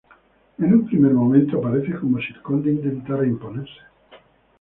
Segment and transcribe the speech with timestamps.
[0.57, 3.81] En un primer momento, parece como si el conde intentara imponerse.